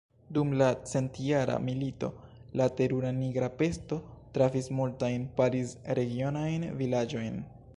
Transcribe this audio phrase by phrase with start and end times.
[0.35, 2.09] Dum la centjara milito,
[2.61, 3.99] la terura nigra pesto
[4.39, 7.39] trafis multajn Pariz-regionajn vilaĝojn.